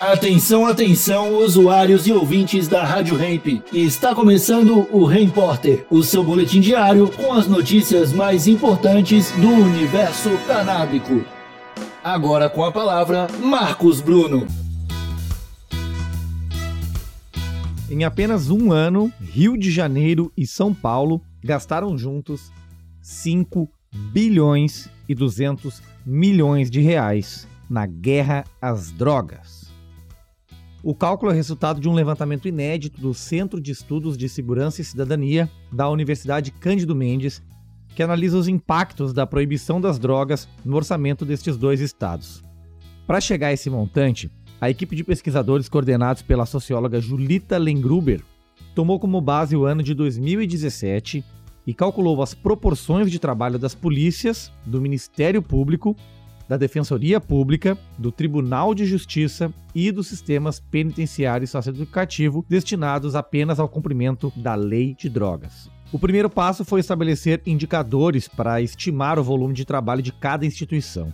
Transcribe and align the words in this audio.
Atenção, 0.00 0.64
atenção, 0.64 1.36
usuários 1.36 2.06
e 2.06 2.12
ouvintes 2.12 2.66
da 2.66 2.82
Rádio 2.82 3.18
Ramp. 3.18 3.62
Está 3.70 4.14
começando 4.14 4.88
o 4.90 5.04
Repórter, 5.04 5.84
o 5.90 6.02
seu 6.02 6.24
boletim 6.24 6.58
diário 6.58 7.06
com 7.10 7.34
as 7.34 7.46
notícias 7.46 8.10
mais 8.10 8.46
importantes 8.46 9.30
do 9.32 9.46
universo 9.46 10.30
canábico. 10.46 11.22
Agora 12.02 12.48
com 12.48 12.64
a 12.64 12.72
palavra, 12.72 13.26
Marcos 13.42 14.00
Bruno. 14.00 14.46
Em 17.90 18.02
apenas 18.02 18.48
um 18.48 18.72
ano, 18.72 19.12
Rio 19.20 19.54
de 19.54 19.70
Janeiro 19.70 20.32
e 20.34 20.46
São 20.46 20.72
Paulo 20.72 21.20
gastaram 21.44 21.98
juntos 21.98 22.50
5 23.02 23.70
bilhões 23.92 24.88
e 25.06 25.14
200 25.14 25.82
milhões 26.06 26.70
de 26.70 26.80
reais 26.80 27.46
na 27.68 27.84
guerra 27.84 28.46
às 28.62 28.90
drogas. 28.90 29.69
O 30.82 30.94
cálculo 30.94 31.30
é 31.30 31.34
resultado 31.34 31.78
de 31.78 31.90
um 31.90 31.92
levantamento 31.92 32.48
inédito 32.48 32.98
do 33.02 33.12
Centro 33.12 33.60
de 33.60 33.70
Estudos 33.70 34.16
de 34.16 34.30
Segurança 34.30 34.80
e 34.80 34.84
Cidadania 34.84 35.50
da 35.70 35.90
Universidade 35.90 36.50
Cândido 36.50 36.96
Mendes, 36.96 37.42
que 37.94 38.02
analisa 38.02 38.38
os 38.38 38.48
impactos 38.48 39.12
da 39.12 39.26
proibição 39.26 39.78
das 39.78 39.98
drogas 39.98 40.48
no 40.64 40.76
orçamento 40.76 41.26
destes 41.26 41.58
dois 41.58 41.80
estados. 41.80 42.42
Para 43.06 43.20
chegar 43.20 43.48
a 43.48 43.52
esse 43.52 43.68
montante, 43.68 44.30
a 44.58 44.70
equipe 44.70 44.96
de 44.96 45.04
pesquisadores 45.04 45.68
coordenados 45.68 46.22
pela 46.22 46.46
socióloga 46.46 46.98
Julita 46.98 47.58
Lengruber 47.58 48.22
tomou 48.74 48.98
como 48.98 49.20
base 49.20 49.54
o 49.54 49.66
ano 49.66 49.82
de 49.82 49.92
2017 49.92 51.22
e 51.66 51.74
calculou 51.74 52.22
as 52.22 52.32
proporções 52.32 53.10
de 53.10 53.18
trabalho 53.18 53.58
das 53.58 53.74
polícias, 53.74 54.50
do 54.64 54.80
Ministério 54.80 55.42
Público 55.42 55.94
da 56.50 56.56
Defensoria 56.56 57.20
Pública, 57.20 57.78
do 57.96 58.10
Tribunal 58.10 58.74
de 58.74 58.84
Justiça 58.84 59.54
e 59.72 59.92
dos 59.92 60.08
sistemas 60.08 60.58
penitenciário 60.58 61.44
e 61.44 61.46
socioeducativo 61.46 62.44
destinados 62.48 63.14
apenas 63.14 63.60
ao 63.60 63.68
cumprimento 63.68 64.32
da 64.34 64.56
lei 64.56 64.96
de 64.98 65.08
drogas. 65.08 65.70
O 65.92 65.98
primeiro 65.98 66.28
passo 66.28 66.64
foi 66.64 66.80
estabelecer 66.80 67.40
indicadores 67.46 68.26
para 68.26 68.60
estimar 68.60 69.16
o 69.16 69.22
volume 69.22 69.54
de 69.54 69.64
trabalho 69.64 70.02
de 70.02 70.10
cada 70.10 70.44
instituição. 70.44 71.12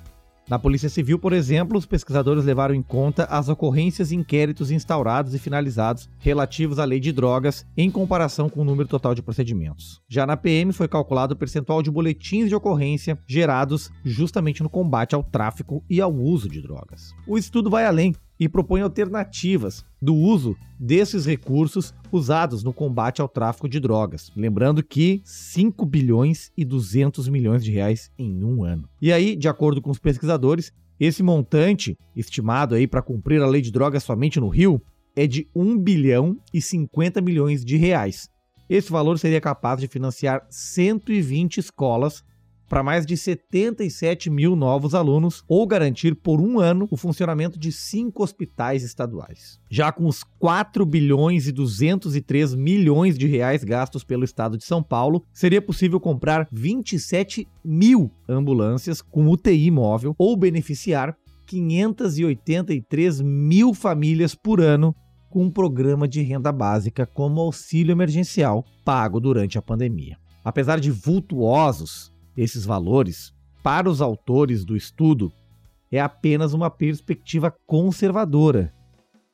Na 0.48 0.60
Polícia 0.60 0.88
Civil, 0.88 1.18
por 1.18 1.32
exemplo, 1.32 1.76
os 1.76 1.86
pesquisadores 1.86 2.44
levaram 2.44 2.72
em 2.72 2.82
conta 2.82 3.24
as 3.24 3.48
ocorrências 3.48 4.12
e 4.12 4.14
inquéritos 4.14 4.70
instaurados 4.70 5.34
e 5.34 5.40
finalizados 5.40 6.08
relativos 6.20 6.78
à 6.78 6.84
lei 6.84 7.00
de 7.00 7.10
drogas 7.10 7.66
em 7.76 7.90
comparação 7.90 8.48
com 8.48 8.60
o 8.60 8.64
número 8.64 8.88
total 8.88 9.12
de 9.12 9.22
procedimentos. 9.22 10.00
Já 10.08 10.24
na 10.24 10.36
PM 10.36 10.72
foi 10.72 10.86
calculado 10.86 11.34
o 11.34 11.36
percentual 11.36 11.82
de 11.82 11.90
boletins 11.90 12.48
de 12.48 12.54
ocorrência 12.54 13.18
gerados 13.26 13.90
justamente 14.04 14.62
no 14.62 14.70
combate 14.70 15.16
ao 15.16 15.24
tráfico 15.24 15.82
e 15.90 16.00
ao 16.00 16.14
uso 16.14 16.48
de 16.48 16.62
drogas. 16.62 17.12
O 17.26 17.36
estudo 17.36 17.68
vai 17.68 17.84
além 17.84 18.14
e 18.38 18.48
propõe 18.48 18.80
alternativas 18.80 19.84
do 20.00 20.14
uso 20.14 20.56
desses 20.78 21.24
recursos 21.24 21.94
usados 22.12 22.62
no 22.62 22.72
combate 22.72 23.20
ao 23.20 23.28
tráfico 23.28 23.68
de 23.68 23.80
drogas. 23.80 24.30
Lembrando 24.36 24.82
que 24.82 25.22
5 25.24 25.84
bilhões 25.86 26.50
e 26.56 26.64
200 26.64 27.28
milhões 27.28 27.64
de 27.64 27.72
reais 27.72 28.10
em 28.18 28.44
um 28.44 28.62
ano. 28.62 28.88
E 29.00 29.12
aí, 29.12 29.34
de 29.34 29.48
acordo 29.48 29.80
com 29.80 29.90
os 29.90 29.98
pesquisadores, 29.98 30.72
esse 30.98 31.22
montante 31.22 31.96
estimado 32.14 32.74
aí 32.74 32.86
para 32.86 33.02
cumprir 33.02 33.42
a 33.42 33.46
lei 33.46 33.60
de 33.60 33.70
drogas 33.70 34.02
somente 34.02 34.40
no 34.40 34.48
Rio 34.48 34.80
é 35.14 35.26
de 35.26 35.48
1 35.54 35.78
bilhão 35.78 36.38
e 36.52 36.60
50 36.60 37.20
milhões 37.20 37.64
de 37.64 37.76
reais. 37.76 38.28
Esse 38.68 38.90
valor 38.90 39.18
seria 39.18 39.40
capaz 39.40 39.80
de 39.80 39.88
financiar 39.88 40.46
120 40.50 41.58
escolas 41.58 42.24
para 42.68 42.82
mais 42.82 43.06
de 43.06 43.16
77 43.16 44.28
mil 44.30 44.56
novos 44.56 44.94
alunos 44.94 45.42
ou 45.48 45.66
garantir 45.66 46.14
por 46.14 46.40
um 46.40 46.58
ano 46.58 46.88
o 46.90 46.96
funcionamento 46.96 47.58
de 47.58 47.70
cinco 47.72 48.22
hospitais 48.22 48.82
estaduais. 48.82 49.58
Já 49.70 49.92
com 49.92 50.06
os 50.06 50.22
4 50.38 50.84
bilhões 50.84 51.46
e 51.46 51.52
203 51.52 52.54
milhões 52.54 53.16
de 53.16 53.26
reais 53.26 53.62
gastos 53.64 54.04
pelo 54.04 54.24
estado 54.24 54.56
de 54.56 54.64
São 54.64 54.82
Paulo, 54.82 55.22
seria 55.32 55.62
possível 55.62 56.00
comprar 56.00 56.48
27 56.50 57.46
mil 57.64 58.10
ambulâncias 58.28 59.00
com 59.00 59.28
UTI 59.28 59.70
móvel 59.70 60.14
ou 60.18 60.36
beneficiar 60.36 61.16
583 61.46 63.20
mil 63.20 63.72
famílias 63.72 64.34
por 64.34 64.60
ano 64.60 64.94
com 65.30 65.44
um 65.44 65.50
programa 65.50 66.08
de 66.08 66.22
renda 66.22 66.50
básica 66.50 67.06
como 67.06 67.40
auxílio 67.40 67.92
emergencial 67.92 68.64
pago 68.84 69.20
durante 69.20 69.58
a 69.58 69.62
pandemia. 69.62 70.16
Apesar 70.44 70.80
de 70.80 70.90
vultuosos, 70.90 72.12
esses 72.36 72.64
valores, 72.64 73.32
para 73.62 73.88
os 73.88 74.00
autores 74.00 74.64
do 74.64 74.76
estudo, 74.76 75.32
é 75.90 76.00
apenas 76.00 76.52
uma 76.52 76.70
perspectiva 76.70 77.54
conservadora. 77.66 78.72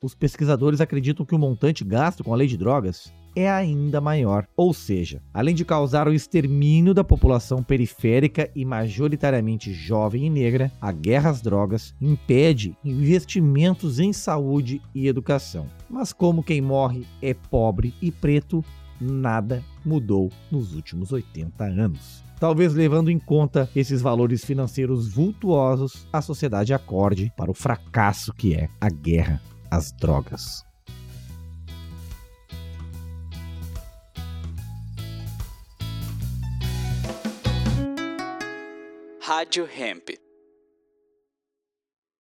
Os 0.01 0.13
pesquisadores 0.13 0.81
acreditam 0.81 1.25
que 1.25 1.35
o 1.35 1.39
montante 1.39 1.83
gasto 1.83 2.23
com 2.23 2.33
a 2.33 2.35
lei 2.35 2.47
de 2.47 2.57
drogas 2.57 3.13
é 3.35 3.49
ainda 3.49 3.99
maior. 3.99 4.47
Ou 4.55 4.73
seja, 4.73 5.21
além 5.33 5.55
de 5.55 5.65
causar 5.65 6.07
o 6.07 6.13
extermínio 6.13 6.93
da 6.93 7.03
população 7.03 7.63
periférica 7.63 8.49
e 8.55 8.63
majoritariamente 8.65 9.73
jovem 9.73 10.25
e 10.25 10.29
negra, 10.29 10.71
a 10.79 10.91
guerra 10.91 11.29
às 11.29 11.41
drogas 11.41 11.95
impede 12.01 12.75
investimentos 12.83 13.99
em 13.99 14.13
saúde 14.13 14.81
e 14.93 15.07
educação. 15.07 15.67
Mas 15.89 16.13
como 16.13 16.43
quem 16.43 16.61
morre 16.61 17.05
é 17.21 17.33
pobre 17.33 17.93
e 18.01 18.11
preto, 18.11 18.63
nada 18.99 19.63
mudou 19.85 20.31
nos 20.51 20.73
últimos 20.73 21.11
80 21.11 21.63
anos. 21.63 22.23
Talvez 22.39 22.73
levando 22.73 23.09
em 23.09 23.17
conta 23.17 23.69
esses 23.75 24.01
valores 24.01 24.43
financeiros 24.43 25.07
vultuosos, 25.07 26.07
a 26.11 26.21
sociedade 26.21 26.73
acorde 26.73 27.31
para 27.37 27.49
o 27.49 27.53
fracasso 27.53 28.33
que 28.33 28.53
é 28.53 28.67
a 28.81 28.89
guerra 28.89 29.41
às 29.71 29.91
drogas. 29.91 30.65
Rádio 39.21 39.65
Hemp. 39.65 40.09